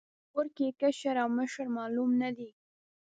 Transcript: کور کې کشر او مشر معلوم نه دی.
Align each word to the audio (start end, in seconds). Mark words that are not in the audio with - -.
کور 0.31 0.47
کې 0.55 0.67
کشر 0.81 1.15
او 1.23 1.29
مشر 1.37 1.65
معلوم 1.77 2.09
نه 2.21 2.29
دی. 2.37 2.49